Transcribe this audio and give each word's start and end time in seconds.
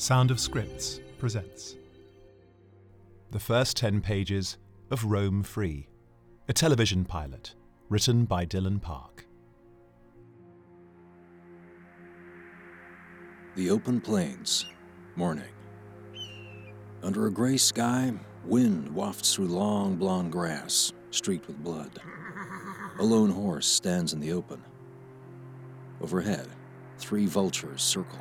Sound 0.00 0.30
of 0.30 0.38
Scripts 0.38 1.00
presents 1.18 1.74
The 3.32 3.40
First 3.40 3.76
Ten 3.76 4.00
Pages 4.00 4.56
of 4.92 5.06
Roam 5.06 5.42
Free, 5.42 5.88
a 6.48 6.52
television 6.52 7.04
pilot 7.04 7.56
written 7.88 8.24
by 8.24 8.46
Dylan 8.46 8.80
Park. 8.80 9.26
The 13.56 13.70
open 13.70 14.00
plains, 14.00 14.66
morning. 15.16 15.50
Under 17.02 17.26
a 17.26 17.32
gray 17.32 17.56
sky, 17.56 18.12
wind 18.44 18.88
wafts 18.94 19.34
through 19.34 19.48
long 19.48 19.96
blonde 19.96 20.30
grass, 20.30 20.92
streaked 21.10 21.48
with 21.48 21.64
blood. 21.64 22.00
A 23.00 23.02
lone 23.02 23.30
horse 23.30 23.66
stands 23.66 24.12
in 24.12 24.20
the 24.20 24.30
open. 24.30 24.62
Overhead, 26.00 26.46
three 26.98 27.26
vultures 27.26 27.82
circle. 27.82 28.20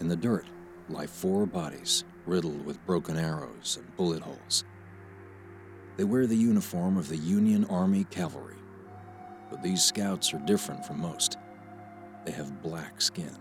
In 0.00 0.08
the 0.08 0.16
dirt 0.16 0.46
lie 0.88 1.06
four 1.06 1.46
bodies, 1.46 2.04
riddled 2.26 2.64
with 2.64 2.84
broken 2.86 3.16
arrows 3.16 3.78
and 3.78 3.96
bullet 3.96 4.22
holes. 4.22 4.64
They 5.96 6.04
wear 6.04 6.26
the 6.26 6.36
uniform 6.36 6.96
of 6.96 7.08
the 7.08 7.18
Union 7.18 7.64
Army 7.66 8.04
Cavalry, 8.04 8.56
but 9.50 9.62
these 9.62 9.84
scouts 9.84 10.32
are 10.32 10.38
different 10.38 10.84
from 10.84 11.00
most. 11.00 11.36
They 12.24 12.32
have 12.32 12.62
black 12.62 13.00
skin. 13.00 13.36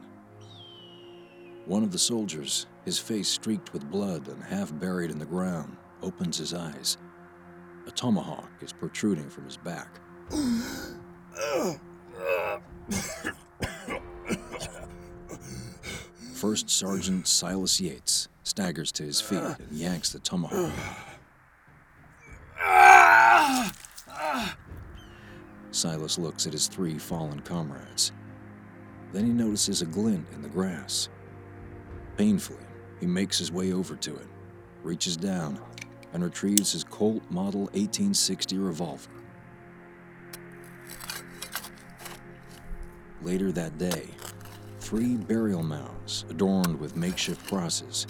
One 1.66 1.84
of 1.84 1.92
the 1.92 2.00
soldiers, 2.00 2.68
his 2.84 3.00
face 3.00 3.30
streaked 3.30 3.74
with 3.74 3.90
blood 3.90 4.28
and 4.28 4.44
half 4.44 4.78
buried 4.78 5.12
in 5.12 5.20
the 5.20 5.26
ground, 5.26 5.78
opens 6.02 6.38
his 6.38 6.54
eyes. 6.54 6.98
A 7.88 7.92
tomahawk 7.92 8.52
is 8.62 8.74
protruding 8.74 9.30
from 9.30 9.46
his 9.46 9.58
back. 9.58 10.00
First 16.40 16.70
Sergeant 16.70 17.28
Silas 17.28 17.82
Yates 17.82 18.30
staggers 18.44 18.94
to 18.94 19.04
his 19.04 19.20
feet 19.20 19.44
and 19.44 19.74
yanks 19.74 20.14
the 20.14 20.20
tomahawk. 20.20 20.72
Silas 25.72 26.18
looks 26.18 26.48
at 26.48 26.54
his 26.54 26.70
three 26.70 26.98
fallen 26.98 27.42
comrades. 27.42 28.14
Then 29.12 29.26
he 29.26 29.34
notices 29.34 29.82
a 29.82 29.86
glint 29.86 30.26
in 30.34 30.42
the 30.42 30.48
grass. 30.48 31.10
Painfully, 32.16 32.64
he 33.02 33.06
makes 33.06 33.38
his 33.38 33.52
way 33.52 33.74
over 33.74 33.98
to 33.98 34.16
it, 34.16 34.28
reaches 34.82 35.18
down, 35.18 35.60
and 36.14 36.24
retrieves 36.24 36.72
his 36.72 36.86
Colt 36.86 37.22
Model 37.30 37.64
1860 37.74 38.58
revolver. 38.60 39.10
Later 43.22 43.52
that 43.52 43.78
day, 43.78 44.12
three 44.90 45.18
burial 45.18 45.62
mounds 45.62 46.26
adorned 46.32 46.80
with 46.80 46.96
makeshift 46.96 47.48
crosses. 47.48 48.08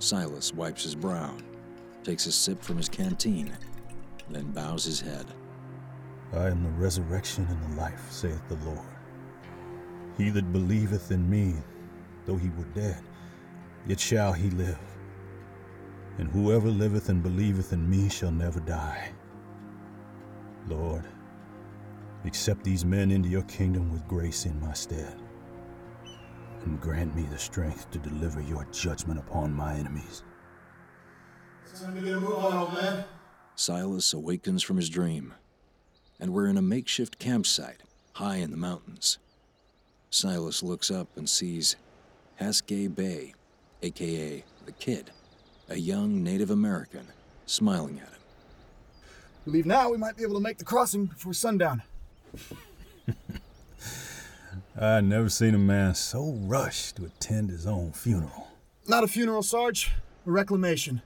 Silas 0.00 0.52
wipes 0.52 0.82
his 0.82 0.94
brow, 0.94 1.34
takes 2.02 2.26
a 2.26 2.32
sip 2.32 2.62
from 2.62 2.76
his 2.76 2.90
canteen, 2.90 3.50
then 4.28 4.50
bows 4.50 4.84
his 4.84 5.00
head. 5.00 5.24
I 6.34 6.48
am 6.48 6.62
the 6.62 6.68
resurrection 6.72 7.46
and 7.48 7.72
the 7.72 7.80
life, 7.80 8.06
saith 8.10 8.42
the 8.50 8.56
Lord. 8.66 8.84
He 10.18 10.28
that 10.28 10.52
believeth 10.52 11.10
in 11.10 11.30
me, 11.30 11.54
though 12.26 12.36
he 12.36 12.50
were 12.50 12.68
dead, 12.74 13.02
yet 13.86 13.98
shall 13.98 14.34
he 14.34 14.50
live. 14.50 14.78
And 16.18 16.28
whoever 16.28 16.68
liveth 16.68 17.08
and 17.08 17.22
believeth 17.22 17.72
in 17.72 17.88
me 17.88 18.10
shall 18.10 18.30
never 18.30 18.60
die. 18.60 19.08
Lord, 20.68 21.06
accept 22.26 22.62
these 22.62 22.84
men 22.84 23.10
into 23.10 23.30
your 23.30 23.44
kingdom 23.44 23.90
with 23.90 24.06
grace 24.06 24.44
in 24.44 24.60
my 24.60 24.74
stead, 24.74 25.18
and 26.64 26.80
grant 26.80 27.14
me 27.14 27.22
the 27.30 27.38
strength 27.38 27.90
to 27.90 27.98
deliver 27.98 28.40
your 28.40 28.66
judgment 28.72 29.18
upon 29.18 29.52
my 29.52 29.74
enemies. 29.74 30.22
Time 31.80 31.94
to 31.94 32.00
get 32.00 32.16
a 32.16 32.20
move 32.20 32.38
on, 32.38 32.56
old 32.56 32.74
man. 32.74 33.04
Silas 33.56 34.12
awakens 34.12 34.62
from 34.62 34.76
his 34.76 34.88
dream, 34.88 35.34
and 36.20 36.32
we're 36.32 36.46
in 36.46 36.56
a 36.56 36.62
makeshift 36.62 37.18
campsite 37.18 37.82
high 38.14 38.36
in 38.36 38.50
the 38.50 38.56
mountains. 38.56 39.18
Silas 40.10 40.62
looks 40.62 40.90
up 40.90 41.08
and 41.16 41.28
sees 41.28 41.76
Haskay 42.40 42.94
Bay, 42.94 43.34
aka 43.82 44.44
the 44.64 44.72
Kid, 44.72 45.10
a 45.68 45.76
young 45.76 46.22
Native 46.22 46.50
American, 46.50 47.08
smiling 47.46 48.00
at 48.00 48.08
him. 48.08 48.20
We 49.46 49.52
leave 49.52 49.66
now, 49.66 49.90
we 49.90 49.98
might 49.98 50.16
be 50.16 50.22
able 50.22 50.34
to 50.34 50.40
make 50.40 50.58
the 50.58 50.64
crossing 50.64 51.06
before 51.06 51.34
sundown. 51.34 51.82
I 54.80 55.00
never 55.00 55.28
seen 55.28 55.54
a 55.54 55.58
man 55.58 55.94
so 55.94 56.32
rushed 56.40 56.96
to 56.96 57.04
attend 57.04 57.50
his 57.50 57.66
own 57.66 57.92
funeral. 57.92 58.48
Not 58.88 59.04
a 59.04 59.08
funeral, 59.08 59.42
Sarge. 59.42 59.92
A 60.26 60.30
reclamation. 60.30 61.00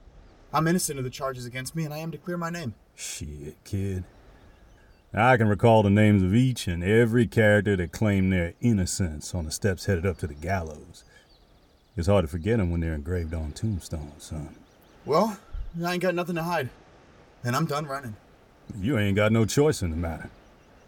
I'm 0.55 0.67
innocent 0.67 0.99
of 0.99 1.05
the 1.05 1.11
charges 1.11 1.45
against 1.45 1.77
me, 1.77 1.85
and 1.85 1.93
I 1.93 1.99
am 1.99 2.11
to 2.13 2.19
clear 2.19 2.39
my 2.39 2.49
name. 2.49 2.75
Shit, 2.95 3.63
kid. 3.65 4.05
I 5.13 5.37
can 5.37 5.49
recall 5.49 5.83
the 5.83 5.91
names 5.91 6.23
of 6.23 6.35
each 6.35 6.67
and 6.67 6.83
every 6.83 7.27
character 7.27 7.77
that 7.77 7.93
claimed 7.93 8.33
their 8.33 8.55
innocence 8.61 9.35
on 9.35 9.45
the 9.45 9.51
steps 9.51 9.85
headed 9.85 10.07
up 10.07 10.19
to 10.19 10.27
the 10.27 10.35
gallows. 10.35 11.05
It's 11.97 12.09
hard 12.09 12.25
to 12.25 12.29
forget 12.29 12.59
them 12.59 12.71
when 12.71 12.81
they're 12.81 12.95
engraved 12.95 13.35
on 13.35 13.53
tombstones, 13.53 14.25
son. 14.25 14.55
Well, 15.05 15.39
I 15.85 15.93
ain't 15.93 16.03
got 16.03 16.15
nothing 16.15 16.37
to 16.37 16.43
hide. 16.43 16.71
And 17.45 17.55
I'm 17.55 17.67
done 17.67 17.87
running. 17.87 18.17
You 18.81 18.99
ain't 18.99 19.17
got 19.17 19.33
no 19.33 19.45
choice 19.45 19.83
in 19.83 19.91
the 19.91 19.97
matter. 19.97 20.31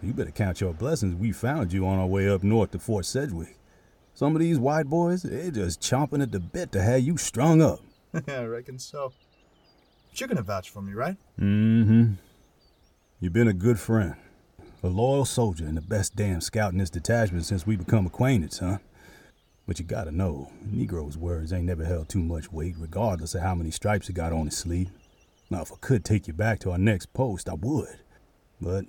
You 0.03 0.15
better 0.15 0.31
count 0.31 0.63
your 0.63 0.73
blessings 0.73 1.15
we 1.15 1.31
found 1.31 1.73
you 1.73 1.87
on 1.87 1.99
our 1.99 2.07
way 2.07 2.29
up 2.29 2.43
north 2.43 2.71
to 2.71 2.79
Fort 2.79 3.05
Sedgwick. 3.05 3.59
Some 4.15 4.35
of 4.35 4.41
these 4.41 4.59
white 4.59 4.87
boys, 4.87 5.23
they're 5.23 5.51
just 5.51 5.81
chomping 5.83 6.23
at 6.23 6.33
the 6.33 6.41
bit 6.41 6.73
to 6.73 6.83
have 6.83 7.01
you 7.01 7.19
strung 7.19 7.61
up. 7.61 7.81
I 8.29 8.45
reckon 8.45 8.79
so. 8.79 9.13
But 10.09 10.21
you're 10.21 10.29
gonna 10.29 10.43
vouch 10.43 10.71
for 10.71 10.81
me, 10.81 10.95
right? 10.95 11.17
Mm-hmm. 11.39 12.15
You've 13.21 13.33
been 13.33 13.49
a 13.49 13.53
good 13.53 13.79
friend. 13.79 14.15
A 14.83 14.89
loyal 14.89 15.27
soldier 15.27 15.67
and 15.67 15.77
the 15.77 15.83
best 15.83 16.17
damn 16.17 16.41
scout 16.41 16.73
in 16.73 16.79
this 16.79 16.89
detachment 16.89 17.45
since 17.45 17.67
we 17.67 17.77
become 17.77 18.07
acquainted, 18.07 18.55
son. 18.55 18.81
But 19.67 19.79
you 19.79 19.85
gotta 19.85 20.11
know, 20.11 20.51
Negro's 20.65 21.19
words 21.19 21.53
ain't 21.53 21.67
never 21.67 21.85
held 21.85 22.09
too 22.09 22.23
much 22.23 22.51
weight, 22.51 22.75
regardless 22.79 23.35
of 23.35 23.43
how 23.43 23.55
many 23.55 23.71
stripes 23.71 24.07
he 24.07 24.15
got 24.15 24.33
on 24.33 24.47
his 24.47 24.57
sleeve. 24.57 24.91
Now, 25.51 25.61
if 25.61 25.71
I 25.71 25.77
could 25.81 26.05
take 26.05 26.27
you 26.27 26.33
back 26.33 26.59
to 26.61 26.71
our 26.71 26.79
next 26.79 27.13
post, 27.13 27.49
I 27.49 27.55
would. 27.55 28.01
But 28.61 28.87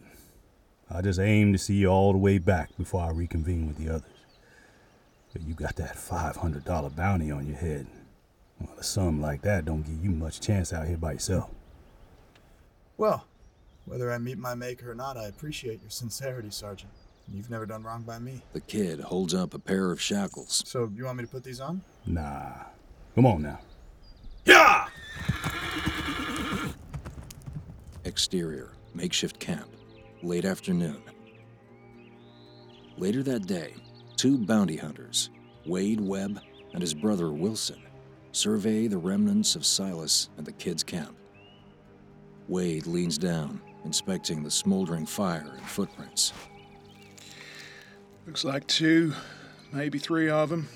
I 0.93 1.01
just 1.01 1.19
aim 1.19 1.53
to 1.53 1.57
see 1.57 1.75
you 1.75 1.87
all 1.87 2.11
the 2.11 2.17
way 2.17 2.37
back 2.37 2.75
before 2.77 3.01
I 3.01 3.11
reconvene 3.11 3.67
with 3.67 3.77
the 3.77 3.89
others. 3.89 4.03
But 5.31 5.43
you 5.43 5.53
got 5.53 5.77
that 5.77 5.95
$500 5.95 6.95
bounty 6.95 7.31
on 7.31 7.47
your 7.47 7.57
head. 7.57 7.87
Well, 8.59 8.77
a 8.77 8.83
sum 8.83 9.21
like 9.21 9.41
that 9.43 9.65
don't 9.65 9.83
give 9.83 10.03
you 10.03 10.11
much 10.11 10.41
chance 10.41 10.73
out 10.73 10.87
here 10.87 10.97
by 10.97 11.13
yourself. 11.13 11.49
Well, 12.97 13.25
whether 13.85 14.11
I 14.11 14.17
meet 14.17 14.37
my 14.37 14.53
maker 14.53 14.91
or 14.91 14.95
not, 14.95 15.17
I 15.17 15.27
appreciate 15.27 15.81
your 15.81 15.89
sincerity, 15.89 16.49
Sergeant. 16.51 16.91
You've 17.33 17.49
never 17.49 17.65
done 17.65 17.83
wrong 17.83 18.03
by 18.03 18.19
me. 18.19 18.41
The 18.51 18.59
kid 18.59 18.99
holds 18.99 19.33
up 19.33 19.53
a 19.53 19.59
pair 19.59 19.91
of 19.91 20.01
shackles. 20.01 20.61
So, 20.65 20.91
you 20.93 21.05
want 21.05 21.17
me 21.17 21.23
to 21.23 21.29
put 21.29 21.43
these 21.43 21.61
on? 21.61 21.81
Nah. 22.05 22.51
Come 23.15 23.25
on 23.25 23.41
now. 23.41 23.59
Yeah! 24.45 24.87
Exterior, 28.03 28.71
makeshift 28.93 29.39
camp, 29.39 29.67
late 30.23 30.45
afternoon. 30.45 31.01
Later 32.97 33.23
that 33.23 33.47
day, 33.47 33.73
two 34.17 34.37
bounty 34.37 34.77
hunters, 34.77 35.29
Wade 35.65 36.01
Webb 36.01 36.39
and 36.73 36.81
his 36.81 36.93
brother 36.93 37.31
Wilson, 37.31 37.81
survey 38.31 38.87
the 38.87 38.97
remnants 38.97 39.55
of 39.55 39.65
Silas 39.65 40.29
and 40.37 40.45
the 40.45 40.51
kid's 40.51 40.83
camp. 40.83 41.15
Wade 42.47 42.85
leans 42.85 43.17
down, 43.17 43.61
inspecting 43.85 44.43
the 44.43 44.51
smoldering 44.51 45.05
fire 45.05 45.53
and 45.57 45.67
footprints. 45.67 46.33
Looks 48.27 48.43
like 48.43 48.67
two, 48.67 49.13
maybe 49.71 49.97
three 49.97 50.29
of 50.29 50.49
them. 50.49 50.69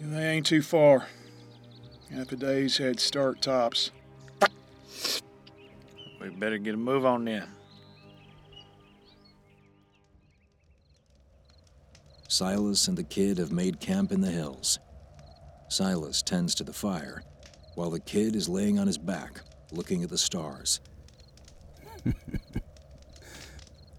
They 0.00 0.28
ain't 0.28 0.46
too 0.46 0.62
far. 0.62 1.08
Half 2.12 2.32
a 2.32 2.36
day's 2.36 2.78
head 2.78 3.00
start 3.00 3.42
tops. 3.42 3.90
We 6.28 6.36
better 6.36 6.58
get 6.58 6.74
a 6.74 6.78
move 6.78 7.06
on 7.06 7.24
then. 7.24 7.48
Silas 12.28 12.86
and 12.86 12.98
the 12.98 13.04
kid 13.04 13.38
have 13.38 13.50
made 13.50 13.80
camp 13.80 14.12
in 14.12 14.20
the 14.20 14.30
hills. 14.30 14.78
Silas 15.70 16.20
tends 16.22 16.54
to 16.56 16.64
the 16.64 16.72
fire, 16.72 17.22
while 17.76 17.88
the 17.88 18.00
kid 18.00 18.36
is 18.36 18.46
laying 18.48 18.78
on 18.78 18.86
his 18.86 18.98
back, 18.98 19.40
looking 19.72 20.02
at 20.02 20.10
the 20.10 20.18
stars. 20.18 20.80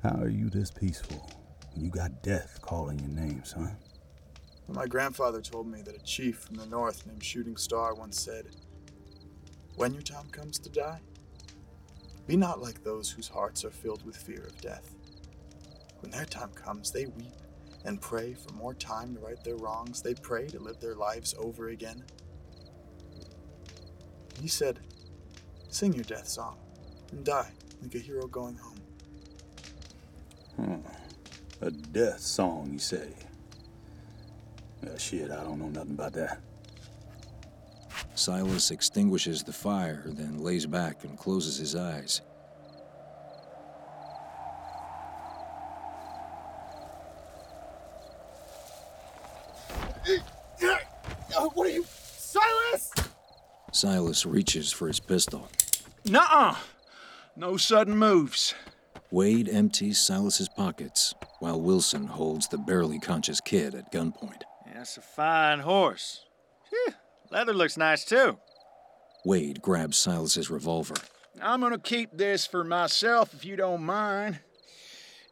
How 0.04 0.22
are 0.22 0.30
you 0.30 0.50
this 0.50 0.70
peaceful 0.70 1.28
when 1.74 1.84
you 1.84 1.90
got 1.90 2.22
death 2.22 2.60
calling 2.62 3.00
your 3.00 3.10
name, 3.10 3.44
son? 3.44 3.76
My 4.68 4.86
grandfather 4.86 5.42
told 5.42 5.68
me 5.68 5.82
that 5.82 5.96
a 5.96 6.04
chief 6.04 6.38
from 6.38 6.58
the 6.58 6.68
north 6.68 7.08
named 7.08 7.24
Shooting 7.24 7.58
Star 7.58 7.96
once 7.96 8.20
said, 8.22 8.46
When 9.76 9.94
your 9.94 10.04
time 10.04 10.30
comes 10.30 10.60
to 10.60 10.70
die, 10.70 11.02
be 12.30 12.38
not 12.38 12.62
like 12.62 12.84
those 12.84 13.10
whose 13.10 13.28
hearts 13.28 13.66
are 13.66 13.72
filled 13.72 14.06
with 14.06 14.16
fear 14.16 14.44
of 14.44 14.62
death. 14.62 14.94
When 16.02 16.12
their 16.12 16.26
time 16.26 16.52
comes, 16.54 16.92
they 16.92 17.08
weep 17.08 17.34
and 17.86 18.00
pray 18.00 18.36
for 18.36 18.54
more 18.54 18.76
time 18.76 19.16
to 19.16 19.20
right 19.20 19.44
their 19.44 19.56
wrongs. 19.56 20.04
They 20.04 20.14
pray 20.14 20.46
to 20.50 20.60
live 20.60 20.80
their 20.80 20.94
lives 20.94 21.34
over 21.40 21.70
again. 21.70 22.04
He 24.40 24.48
said, 24.48 24.80
Sing 25.70 25.92
your 25.92 26.04
death 26.04 26.28
song 26.28 26.58
and 27.12 27.26
die 27.26 27.52
like 27.82 27.96
a 27.96 27.98
hero 27.98 28.28
going 28.28 28.58
home. 28.58 30.84
A 31.62 31.72
death 31.72 32.20
song, 32.20 32.70
you 32.72 32.80
say? 32.80 33.10
Uh, 34.86 34.96
shit, 35.00 35.32
I 35.32 35.44
don't 35.44 35.58
know 35.58 35.70
nothing 35.70 35.94
about 35.94 36.14
that. 36.14 36.42
Silas 38.20 38.70
extinguishes 38.70 39.44
the 39.44 39.54
fire, 39.54 40.04
then 40.08 40.40
lays 40.40 40.66
back 40.66 41.06
and 41.06 41.18
closes 41.18 41.58
his 41.58 41.74
eyes. 41.74 42.22
what 51.54 51.66
are 51.66 51.70
you, 51.70 51.86
Silas? 51.88 52.92
Silas 53.72 54.26
reaches 54.26 54.72
for 54.72 54.88
his 54.88 55.00
pistol. 55.00 55.48
Nuh-uh. 56.06 56.56
No 57.38 57.56
sudden 57.56 57.98
moves. 57.98 58.54
Wade 59.12 59.48
empties 59.48 59.98
Silas's 59.98 60.50
pockets, 60.50 61.16
while 61.40 61.62
Wilson 61.62 62.08
holds 62.08 62.50
the 62.50 62.58
barely 62.58 63.00
conscious 63.00 63.40
kid 63.40 63.74
at 63.74 63.94
gunpoint. 63.94 64.42
That's 64.74 64.98
a 64.98 65.02
fine 65.02 65.60
horse. 65.60 66.26
Phew, 66.70 66.94
leather 67.32 67.54
looks 67.54 67.78
nice 67.78 68.04
too. 68.06 68.38
Wade 69.26 69.62
grabs 69.62 69.98
Silas's 69.98 70.50
revolver. 70.50 70.96
I'm 71.42 71.62
gonna 71.62 71.80
keep 71.80 72.18
this 72.18 72.46
for 72.46 72.64
myself 72.64 73.34
if 73.34 73.46
you 73.46 73.56
don't 73.56 73.84
mind. 73.84 74.40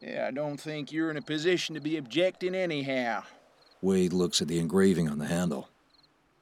Yeah, 0.01 0.25
I 0.27 0.31
don't 0.31 0.59
think 0.59 0.91
you're 0.91 1.09
in 1.09 1.17
a 1.17 1.21
position 1.21 1.75
to 1.75 1.81
be 1.81 1.97
objecting 1.97 2.53
anyhow. 2.53 3.23
Wade 3.81 4.13
looks 4.13 4.41
at 4.41 4.47
the 4.47 4.59
engraving 4.59 5.09
on 5.09 5.17
the 5.17 5.27
handle. 5.27 5.69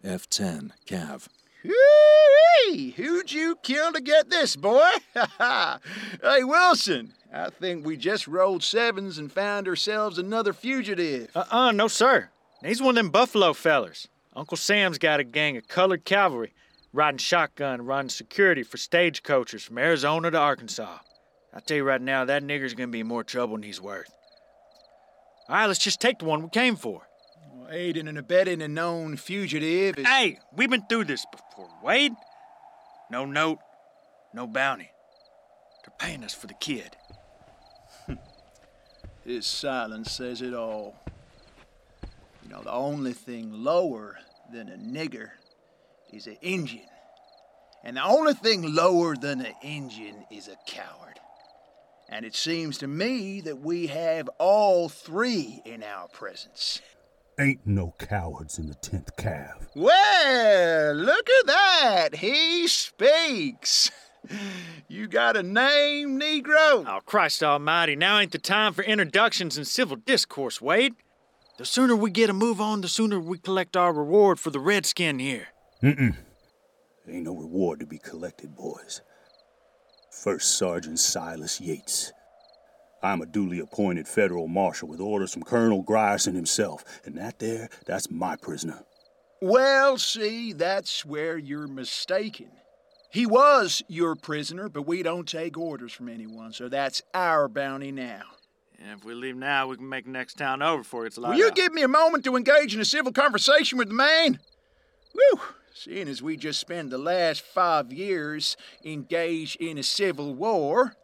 F10, 0.03 0.71
Cav. 0.85 1.27
Hoo-wee! 1.63 2.91
Who'd 2.91 3.31
you 3.31 3.57
kill 3.63 3.91
to 3.93 4.01
get 4.01 4.29
this, 4.29 4.55
boy? 4.55 4.89
hey, 5.39 6.43
Wilson, 6.43 7.13
I 7.33 7.49
think 7.49 7.85
we 7.85 7.97
just 7.97 8.27
rolled 8.27 8.63
sevens 8.63 9.17
and 9.17 9.31
found 9.31 9.67
ourselves 9.67 10.17
another 10.17 10.53
fugitive. 10.53 11.31
Uh-uh, 11.35 11.71
no 11.71 11.87
sir. 11.87 12.29
He's 12.63 12.81
one 12.81 12.89
of 12.89 12.95
them 12.95 13.09
Buffalo 13.09 13.53
fellers. 13.53 14.07
Uncle 14.35 14.57
Sam's 14.57 14.97
got 14.97 15.19
a 15.19 15.23
gang 15.23 15.55
of 15.57 15.67
colored 15.67 16.03
cavalry 16.03 16.53
riding 16.91 17.17
shotgun, 17.17 17.85
running 17.85 18.09
security 18.09 18.63
for 18.63 18.77
stagecoachers 18.77 19.61
from 19.61 19.77
Arizona 19.77 20.31
to 20.31 20.37
Arkansas. 20.37 20.97
I 21.53 21.59
tell 21.59 21.77
you 21.77 21.83
right 21.83 22.01
now, 22.01 22.25
that 22.25 22.43
nigger's 22.43 22.73
gonna 22.73 22.87
be 22.87 23.03
more 23.03 23.23
trouble 23.23 23.55
than 23.55 23.63
he's 23.63 23.81
worth. 23.81 24.13
All 25.47 25.55
right, 25.55 25.67
let's 25.67 25.79
just 25.79 26.01
take 26.01 26.19
the 26.19 26.25
one 26.25 26.41
we 26.41 26.49
came 26.49 26.75
for. 26.75 27.07
Aiding 27.69 28.07
and 28.07 28.17
abetting 28.17 28.61
a 28.61 28.67
known 28.67 29.17
fugitive 29.17 29.97
is. 29.97 30.05
Hey, 30.05 30.39
we've 30.53 30.69
been 30.69 30.85
through 30.87 31.05
this 31.05 31.25
before, 31.31 31.69
Wade. 31.83 32.13
No 33.09 33.25
note, 33.25 33.59
no 34.33 34.47
bounty. 34.47 34.89
They're 35.83 35.95
paying 35.97 36.23
us 36.23 36.33
for 36.33 36.47
the 36.47 36.53
kid. 36.55 36.95
His 39.25 39.47
silence 39.47 40.11
says 40.11 40.41
it 40.41 40.53
all. 40.53 40.95
You 42.45 42.51
know, 42.51 42.61
the 42.61 42.71
only 42.71 43.13
thing 43.13 43.51
lower 43.51 44.19
than 44.53 44.69
a 44.69 44.77
nigger 44.77 45.29
is 46.13 46.27
an 46.27 46.37
Injun. 46.43 46.85
And 47.83 47.97
the 47.97 48.03
only 48.03 48.33
thing 48.33 48.75
lower 48.75 49.15
than 49.15 49.41
an 49.41 49.53
Injun 49.63 50.25
is 50.31 50.47
a 50.47 50.55
coward. 50.67 51.19
And 52.07 52.23
it 52.23 52.35
seems 52.35 52.77
to 52.79 52.87
me 52.87 53.41
that 53.41 53.61
we 53.61 53.87
have 53.87 54.29
all 54.37 54.89
three 54.89 55.59
in 55.65 55.81
our 55.81 56.07
presence. 56.09 56.81
Ain't 57.39 57.65
no 57.65 57.95
cowards 57.97 58.59
in 58.59 58.67
the 58.67 58.75
10th 58.75 59.15
Cav. 59.17 59.65
Well, 59.75 60.93
look 60.93 61.27
at 61.27 61.47
that. 61.47 62.15
He 62.17 62.67
speaks. 62.67 63.89
You 64.87 65.07
got 65.07 65.35
a 65.35 65.43
name, 65.43 66.19
Negro? 66.19 66.85
Oh, 66.87 66.99
Christ 67.05 67.43
almighty, 67.43 67.95
now 67.95 68.19
ain't 68.19 68.31
the 68.31 68.37
time 68.37 68.73
for 68.73 68.83
introductions 68.83 69.57
and 69.57 69.67
civil 69.67 69.97
discourse, 69.97 70.61
Wade. 70.61 70.93
The 71.57 71.65
sooner 71.65 71.95
we 71.95 72.11
get 72.11 72.29
a 72.29 72.33
move 72.33 72.59
on, 72.59 72.81
the 72.81 72.89
sooner 72.89 73.17
we 73.17 73.37
collect 73.37 73.77
our 73.77 73.93
reward 73.93 74.39
for 74.41 74.49
the 74.49 74.59
redskin 74.59 75.19
here. 75.19 75.47
Mm-mm. 75.81 76.15
Ain't 77.07 77.23
no 77.23 77.35
reward 77.35 77.79
to 77.79 77.85
be 77.85 77.97
collected, 77.97 78.55
boys. 78.55 79.01
First 80.11 80.57
Sergeant 80.57 80.99
Silas 80.99 81.61
Yates. 81.61 82.11
I'm 83.01 83.21
a 83.21 83.25
duly 83.25 83.59
appointed 83.59 84.07
federal 84.07 84.47
marshal 84.47 84.89
with 84.89 84.99
orders 84.99 85.31
from 85.31 85.43
Colonel 85.43 85.81
Grierson 85.81 86.35
himself, 86.35 86.83
and 87.05 87.17
that 87.17 87.39
there, 87.39 87.69
that's 87.85 88.09
my 88.09 88.35
prisoner. 88.35 88.83
Well, 89.41 89.97
see, 89.97 90.51
that's 90.53 91.05
where 91.05 91.37
you're 91.37 91.67
mistaken. 91.67 92.51
He 93.11 93.25
was 93.25 93.81
your 93.87 94.15
prisoner, 94.15 94.67
but 94.67 94.87
we 94.87 95.03
don't 95.03 95.27
take 95.27 95.57
orders 95.57 95.93
from 95.93 96.09
anyone, 96.09 96.51
so 96.51 96.67
that's 96.67 97.01
our 97.13 97.47
bounty 97.47 97.91
now. 97.91 98.23
And 98.85 98.99
if 98.99 99.03
we 99.03 99.15
leave 99.15 99.35
now, 99.35 99.65
we 99.65 99.77
can 99.77 99.89
make 99.89 100.05
the 100.05 100.11
next 100.11 100.37
town 100.37 100.61
over 100.61 100.83
before 100.83 101.07
it's 101.07 101.17
light 101.17 101.29
Will 101.29 101.37
you 101.39 101.47
out. 101.47 101.55
give 101.55 101.73
me 101.73 101.81
a 101.81 101.87
moment 101.87 102.23
to 102.25 102.35
engage 102.35 102.75
in 102.75 102.79
a 102.79 102.85
civil 102.85 103.11
conversation 103.11 103.79
with 103.79 103.87
the 103.87 103.95
man? 103.95 104.39
Whew, 105.11 105.39
seeing 105.73 106.07
as 106.07 106.21
we 106.21 106.37
just 106.37 106.59
spent 106.59 106.91
the 106.91 106.99
last 106.99 107.41
five 107.41 107.91
years 107.91 108.55
engaged 108.83 109.59
in 109.59 109.79
a 109.79 109.83
civil 109.83 110.35
war. 110.35 110.95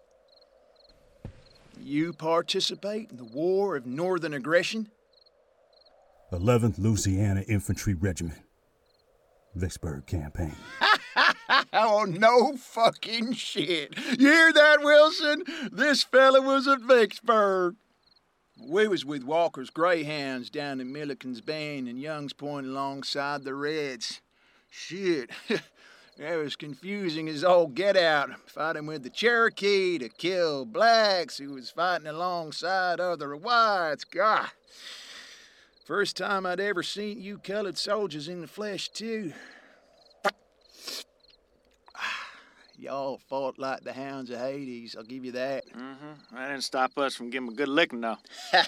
You 1.79 2.13
participate 2.13 3.09
in 3.09 3.17
the 3.17 3.23
War 3.23 3.75
of 3.75 3.87
Northern 3.87 4.35
Aggression? 4.35 4.91
11th 6.31 6.77
Louisiana 6.77 7.43
Infantry 7.47 7.95
Regiment. 7.95 8.37
Vicksburg 9.55 10.05
Campaign. 10.05 10.55
Oh, 11.73 12.05
no 12.05 12.55
fucking 12.57 13.33
shit. 13.33 13.93
You 14.19 14.27
hear 14.27 14.53
that, 14.53 14.81
Wilson? 14.81 15.43
This 15.71 16.03
fella 16.03 16.41
was 16.41 16.67
at 16.67 16.81
Vicksburg. 16.81 17.75
We 18.65 18.87
was 18.87 19.03
with 19.05 19.23
Walker's 19.23 19.69
Greyhounds 19.69 20.49
down 20.49 20.79
in 20.79 20.93
Milliken's 20.93 21.41
Bend 21.41 21.87
and 21.87 21.99
Young's 21.99 22.33
Point 22.33 22.67
alongside 22.67 23.43
the 23.43 23.53
Reds. 23.53 24.21
Shit. 24.69 25.31
That 26.17 26.35
was 26.35 26.55
confusing 26.55 27.27
as 27.29 27.43
all 27.43 27.65
get 27.65 27.97
out. 27.97 28.29
Fighting 28.47 28.85
with 28.85 29.01
the 29.01 29.09
Cherokee 29.09 29.97
to 29.97 30.07
kill 30.07 30.65
blacks 30.65 31.39
who 31.39 31.53
was 31.53 31.71
fighting 31.71 32.05
alongside 32.05 32.99
other 32.99 33.35
whites. 33.35 34.03
God. 34.03 34.49
First 35.91 36.15
time 36.15 36.45
I'd 36.45 36.61
ever 36.61 36.83
seen 36.83 37.19
you 37.19 37.37
colored 37.37 37.77
soldiers 37.77 38.29
in 38.29 38.39
the 38.39 38.47
flesh, 38.47 38.87
too. 38.87 39.33
Y'all 42.77 43.19
fought 43.27 43.59
like 43.59 43.81
the 43.83 43.91
hounds 43.91 44.29
of 44.29 44.39
Hades, 44.39 44.95
I'll 44.97 45.03
give 45.03 45.25
you 45.25 45.33
that. 45.33 45.67
Mm-hmm. 45.67 46.33
That 46.33 46.47
didn't 46.47 46.63
stop 46.63 46.97
us 46.97 47.13
from 47.13 47.29
giving 47.29 47.49
a 47.49 47.53
good 47.53 47.67
licking, 47.67 47.99
though. 47.99 48.15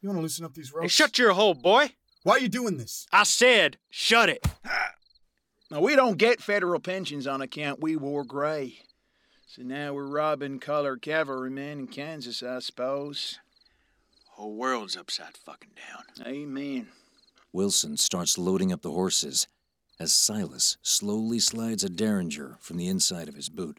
You 0.00 0.10
want 0.10 0.18
to 0.18 0.22
loosen 0.22 0.44
up 0.44 0.54
these 0.54 0.70
Hey, 0.70 0.78
ropes? 0.82 0.92
shut 0.92 1.18
your 1.18 1.32
hole, 1.32 1.54
boy. 1.54 1.90
Why 2.22 2.34
are 2.34 2.40
you 2.40 2.48
doing 2.48 2.76
this? 2.76 3.08
I 3.12 3.24
said, 3.24 3.78
shut 3.90 4.28
it. 4.28 4.46
Now, 5.72 5.80
we 5.80 5.96
don't 5.96 6.18
get 6.18 6.40
federal 6.40 6.78
pensions 6.78 7.26
on 7.26 7.42
account 7.42 7.80
we 7.82 7.96
wore 7.96 8.24
gray. 8.24 8.78
So 9.48 9.62
now 9.62 9.92
we're 9.92 10.06
robbing 10.06 10.60
colored 10.60 11.02
cavalrymen 11.02 11.80
in 11.80 11.86
Kansas, 11.88 12.44
I 12.44 12.60
suppose. 12.60 13.40
Whole 14.36 14.54
world's 14.54 14.96
upside 14.96 15.36
fucking 15.36 15.72
down. 15.76 16.26
Amen. 16.26 16.88
Wilson 17.52 17.98
starts 17.98 18.38
loading 18.38 18.72
up 18.72 18.80
the 18.80 18.90
horses 18.90 19.46
as 20.00 20.10
Silas 20.10 20.78
slowly 20.80 21.38
slides 21.38 21.84
a 21.84 21.90
derringer 21.90 22.56
from 22.58 22.78
the 22.78 22.88
inside 22.88 23.28
of 23.28 23.34
his 23.34 23.50
boot. 23.50 23.78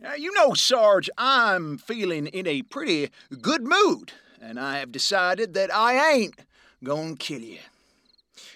Now, 0.00 0.14
you 0.14 0.34
know, 0.34 0.52
Sarge, 0.54 1.08
I'm 1.16 1.78
feeling 1.78 2.26
in 2.26 2.48
a 2.48 2.62
pretty 2.62 3.10
good 3.40 3.62
mood, 3.62 4.12
and 4.42 4.58
I 4.58 4.78
have 4.78 4.90
decided 4.90 5.54
that 5.54 5.72
I 5.72 6.12
ain't 6.12 6.34
gonna 6.82 7.14
kill 7.14 7.40
you. 7.40 7.60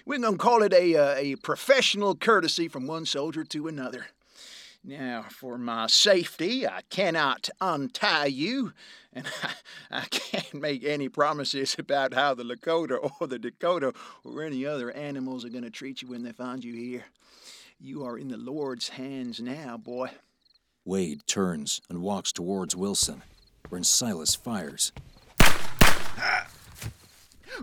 We're 0.05 0.19
gonna 0.19 0.37
call 0.37 0.61
it 0.61 0.73
a, 0.73 0.95
uh, 0.95 1.15
a 1.15 1.35
professional 1.37 2.15
courtesy 2.15 2.67
from 2.67 2.85
one 2.85 3.05
soldier 3.05 3.45
to 3.45 3.67
another. 3.69 4.07
Now, 4.83 5.25
for 5.29 5.57
my 5.57 5.87
safety, 5.87 6.65
I 6.65 6.81
cannot 6.89 7.49
untie 7.59 8.27
you, 8.27 8.73
and 9.11 9.25
I, 9.43 9.51
I 9.91 10.01
can't 10.05 10.53
make 10.53 10.85
any 10.85 11.09
promises 11.09 11.75
about 11.77 12.13
how 12.13 12.33
the 12.33 12.43
Lakota 12.43 13.11
or 13.19 13.27
the 13.27 13.39
Dakota 13.39 13.93
or 14.23 14.41
any 14.41 14.65
other 14.65 14.91
animals 14.91 15.43
are 15.43 15.49
gonna 15.49 15.69
treat 15.69 16.01
you 16.01 16.07
when 16.07 16.23
they 16.23 16.31
find 16.31 16.63
you 16.63 16.73
here. 16.73 17.05
You 17.79 18.05
are 18.05 18.17
in 18.17 18.29
the 18.29 18.37
Lord's 18.37 18.89
hands 18.89 19.39
now, 19.41 19.77
boy. 19.77 20.11
Wade 20.85 21.27
turns 21.27 21.81
and 21.89 22.01
walks 22.01 22.31
towards 22.31 22.75
Wilson, 22.75 23.21
when 23.67 23.83
Silas 23.83 24.33
fires. 24.33 24.93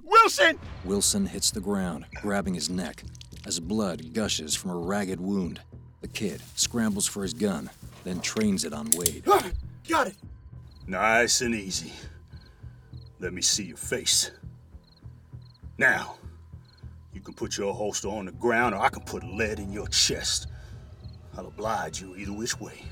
Wilson! 0.02 0.58
Wilson 0.84 1.26
hits 1.26 1.50
the 1.50 1.60
ground, 1.60 2.04
grabbing 2.20 2.54
his 2.54 2.68
neck, 2.68 3.02
as 3.46 3.58
blood 3.58 4.12
gushes 4.12 4.54
from 4.54 4.70
a 4.70 4.76
ragged 4.76 5.20
wound. 5.20 5.60
The 6.00 6.08
kid 6.08 6.40
scrambles 6.54 7.06
for 7.06 7.22
his 7.22 7.34
gun, 7.34 7.70
then 8.04 8.20
trains 8.20 8.64
it 8.64 8.72
on 8.72 8.90
Wade. 8.96 9.24
Ah, 9.26 9.50
got 9.88 10.06
it. 10.06 10.16
Nice 10.86 11.40
and 11.40 11.54
easy. 11.54 11.92
Let 13.18 13.32
me 13.32 13.42
see 13.42 13.64
your 13.64 13.76
face. 13.76 14.30
Now, 15.78 16.16
you 17.12 17.20
can 17.20 17.34
put 17.34 17.58
your 17.58 17.74
holster 17.74 18.08
on 18.08 18.26
the 18.26 18.32
ground 18.32 18.74
or 18.74 18.78
I 18.78 18.88
can 18.88 19.02
put 19.02 19.24
lead 19.24 19.58
in 19.58 19.72
your 19.72 19.88
chest. 19.88 20.48
I'll 21.36 21.46
oblige 21.46 22.00
you 22.00 22.14
either 22.16 22.32
which 22.32 22.60
way. 22.60 22.84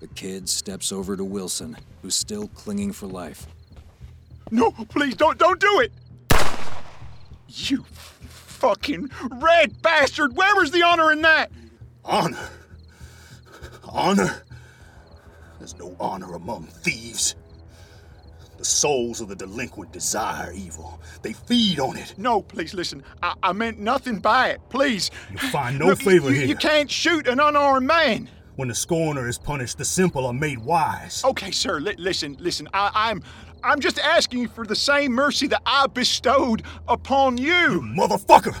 The 0.00 0.06
kid 0.08 0.48
steps 0.48 0.92
over 0.92 1.16
to 1.16 1.24
Wilson, 1.24 1.76
who's 2.02 2.14
still 2.14 2.48
clinging 2.48 2.92
for 2.92 3.06
life. 3.06 3.46
No, 4.50 4.70
please 4.70 5.14
don't 5.14 5.38
don't 5.38 5.58
do 5.58 5.80
it. 5.80 5.92
You 7.48 7.84
fucking 7.88 9.10
red 9.36 9.80
bastard! 9.82 10.36
Where 10.36 10.54
was 10.56 10.70
the 10.70 10.82
honor 10.82 11.12
in 11.12 11.22
that? 11.22 11.50
Honor? 12.04 12.48
Honor? 13.84 14.42
There's 15.58 15.78
no 15.78 15.96
honor 15.98 16.34
among 16.34 16.64
thieves. 16.66 17.36
The 18.58 18.64
souls 18.64 19.20
of 19.20 19.28
the 19.28 19.36
delinquent 19.36 19.92
desire 19.92 20.52
evil. 20.52 21.00
They 21.22 21.32
feed 21.32 21.80
on 21.80 21.96
it. 21.96 22.14
No, 22.16 22.42
please 22.42 22.74
listen. 22.74 23.02
I, 23.22 23.34
I 23.42 23.52
meant 23.52 23.78
nothing 23.78 24.18
by 24.18 24.50
it. 24.50 24.60
Please. 24.68 25.10
You 25.30 25.38
find 25.50 25.78
no 25.78 25.94
favor 25.94 26.28
you, 26.28 26.36
here. 26.36 26.46
You 26.46 26.56
can't 26.56 26.90
shoot 26.90 27.26
an 27.26 27.40
unarmed 27.40 27.86
man. 27.86 28.28
When 28.56 28.68
the 28.68 28.74
scorner 28.74 29.28
is 29.28 29.38
punished, 29.38 29.78
the 29.78 29.84
simple 29.84 30.26
are 30.26 30.32
made 30.32 30.58
wise. 30.58 31.24
Okay, 31.24 31.50
sir. 31.50 31.80
Li- 31.80 31.96
listen, 31.98 32.36
listen. 32.38 32.68
I, 32.72 32.90
I'm, 32.94 33.22
I'm 33.64 33.80
just 33.80 33.98
asking 33.98 34.40
you 34.40 34.48
for 34.48 34.64
the 34.64 34.76
same 34.76 35.12
mercy 35.12 35.46
that 35.48 35.62
I 35.66 35.86
bestowed 35.88 36.62
upon 36.86 37.36
you. 37.36 37.46
you. 37.46 37.80
Motherfucker! 37.80 38.56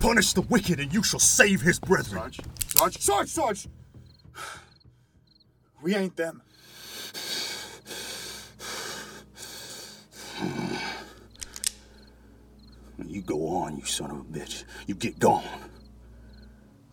Punish 0.00 0.32
the 0.32 0.42
wicked 0.42 0.78
and 0.78 0.92
you 0.92 1.02
shall 1.02 1.20
save 1.20 1.60
his 1.60 1.78
brethren. 1.80 2.32
Sarge, 2.68 2.98
Sarge, 2.98 2.98
Sarge, 2.98 3.28
Sarge! 3.28 3.68
We 5.82 5.94
ain't 5.94 6.16
them. 6.16 6.42
You 13.06 13.22
go 13.22 13.48
on, 13.48 13.76
you 13.76 13.84
son 13.84 14.10
of 14.10 14.18
a 14.18 14.24
bitch. 14.24 14.64
You 14.86 14.94
get 14.94 15.18
gone. 15.18 15.44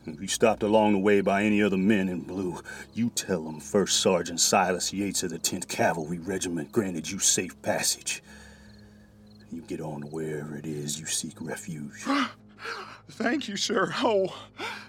If 0.07 0.21
you 0.21 0.27
stopped 0.27 0.63
along 0.63 0.93
the 0.93 0.99
way 0.99 1.21
by 1.21 1.43
any 1.43 1.61
other 1.61 1.77
men 1.77 2.09
in 2.09 2.21
blue, 2.21 2.59
you 2.93 3.09
tell 3.09 3.43
them 3.43 3.59
First 3.59 3.99
Sergeant 3.99 4.39
Silas 4.39 4.93
Yates 4.93 5.23
of 5.23 5.31
the 5.31 5.39
10th 5.39 5.67
Cavalry 5.67 6.19
Regiment 6.19 6.71
granted 6.71 7.09
you 7.09 7.19
safe 7.19 7.59
passage. 7.61 8.23
You 9.51 9.61
get 9.61 9.81
on 9.81 10.01
to 10.01 10.07
wherever 10.07 10.55
it 10.55 10.65
is 10.65 10.99
you 10.99 11.05
seek 11.05 11.39
refuge. 11.41 12.05
Thank 13.11 13.47
you, 13.47 13.55
sir. 13.57 13.93
Oh, 13.97 14.35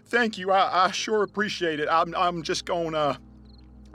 thank 0.07 0.39
you. 0.39 0.51
I, 0.51 0.87
I 0.87 0.91
sure 0.91 1.23
appreciate 1.23 1.81
it. 1.81 1.89
I'm, 1.91 2.15
I'm 2.17 2.43
just 2.43 2.65
gonna. 2.65 3.19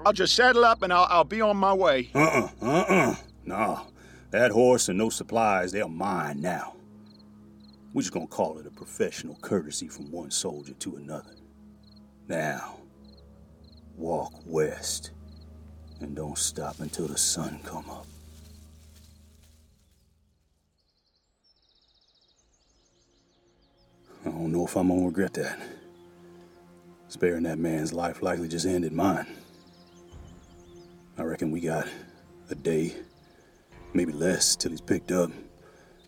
I'll 0.05 0.13
just 0.13 0.35
saddle 0.35 0.65
up 0.65 0.81
and 0.81 0.91
I'll, 0.91 1.07
I'll 1.09 1.23
be 1.23 1.41
on 1.41 1.57
my 1.57 1.73
way. 1.73 2.09
Uh-uh, 2.15 2.49
uh-uh. 2.61 3.15
Nah, 3.45 3.83
that 4.31 4.51
horse 4.51 4.89
and 4.89 4.99
those 4.99 5.15
supplies, 5.15 5.71
they're 5.71 5.87
mine 5.87 6.41
now. 6.41 6.75
We're 7.93 8.01
just 8.01 8.13
gonna 8.13 8.27
call 8.27 8.57
it 8.57 8.65
a 8.65 8.71
professional 8.71 9.35
courtesy 9.41 9.87
from 9.87 10.11
one 10.11 10.31
soldier 10.31 10.73
to 10.73 10.95
another. 10.95 11.35
Now, 12.27 12.77
walk 13.95 14.33
west, 14.45 15.11
and 15.99 16.15
don't 16.15 16.37
stop 16.37 16.79
until 16.79 17.07
the 17.07 17.17
sun 17.17 17.59
come 17.63 17.89
up. 17.89 18.07
I 24.25 24.29
don't 24.29 24.51
know 24.51 24.65
if 24.65 24.75
I'm 24.75 24.89
gonna 24.89 25.05
regret 25.05 25.33
that. 25.33 25.59
Sparing 27.07 27.43
that 27.43 27.57
man's 27.57 27.91
life 27.91 28.21
likely 28.21 28.47
just 28.47 28.65
ended 28.65 28.93
mine. 28.93 29.25
I 31.17 31.23
reckon 31.23 31.51
we 31.51 31.59
got 31.59 31.87
a 32.49 32.55
day, 32.55 32.95
maybe 33.93 34.13
less, 34.13 34.55
till 34.55 34.71
he's 34.71 34.81
picked 34.81 35.11
up, 35.11 35.31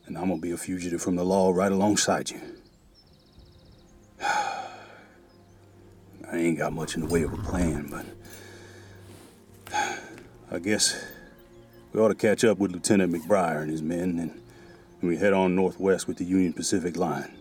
and 0.05 0.17
I'm 0.17 0.29
gonna 0.29 0.41
be 0.41 0.51
a 0.51 0.57
fugitive 0.57 1.01
from 1.01 1.15
the 1.15 1.25
law 1.25 1.51
right 1.51 1.71
alongside 1.71 2.29
you. 2.29 2.39
I 4.21 4.67
ain't 6.33 6.59
got 6.59 6.71
much 6.71 6.95
in 6.95 7.01
the 7.01 7.07
way 7.07 7.23
of 7.23 7.33
a 7.33 7.37
plan, 7.37 7.87
but 7.89 8.05
I 10.51 10.59
guess 10.59 11.03
we 11.91 11.99
ought 11.99 12.09
to 12.09 12.15
catch 12.15 12.43
up 12.43 12.59
with 12.59 12.71
Lieutenant 12.71 13.11
McBriar 13.11 13.61
and 13.61 13.71
his 13.71 13.81
men, 13.81 14.19
and, 14.19 14.31
and 15.01 15.01
we 15.01 15.17
head 15.17 15.33
on 15.33 15.55
northwest 15.55 16.07
with 16.07 16.17
the 16.17 16.25
Union 16.25 16.53
Pacific 16.53 16.95
line. 16.95 17.31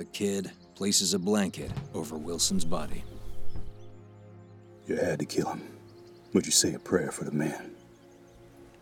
The 0.00 0.06
kid 0.06 0.50
places 0.76 1.12
a 1.12 1.18
blanket 1.18 1.70
over 1.92 2.16
Wilson's 2.16 2.64
body. 2.64 3.04
You 4.86 4.96
had 4.96 5.18
to 5.18 5.26
kill 5.26 5.50
him, 5.50 5.60
but 6.32 6.46
you 6.46 6.52
say 6.52 6.72
a 6.72 6.78
prayer 6.78 7.12
for 7.12 7.24
the 7.24 7.32
man. 7.32 7.72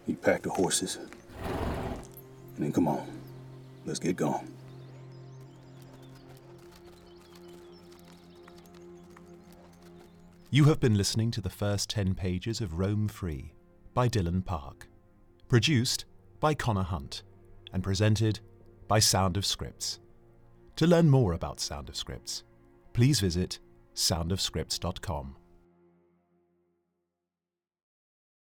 You 0.07 0.15
pack 0.15 0.43
the 0.43 0.51
horses, 0.51 0.97
and 2.55 2.65
then 2.65 2.71
come 2.71 2.87
on, 2.87 3.05
let's 3.85 3.99
get 3.99 4.15
going. 4.15 4.49
You 10.51 10.67
have 10.67 10.79
been 10.79 10.97
listening 10.97 11.33
to 11.33 11.41
the 11.41 11.51
first 11.51 11.91
10 11.91 12.15
pages 12.15 12.61
of 12.61 12.79
Roam 12.79 13.09
Free 13.09 13.55
by 13.93 14.09
Dylan 14.09 14.45
Park. 14.45 14.87
Produced 15.49 16.05
by 16.39 16.55
Connor 16.55 16.85
Hunt 16.85 17.25
and 17.73 17.83
presented 17.83 18.39
by 18.87 19.01
Sound 19.01 19.37
of 19.37 19.45
Scripts. 19.45 19.99
To 20.79 20.87
learn 20.87 21.11
more 21.11 21.33
about 21.33 21.59
Sound 21.59 21.89
of 21.89 21.97
Scripts, 21.97 22.45
please 22.93 23.19
visit 23.19 23.59
soundofscripts.com. 23.97 25.35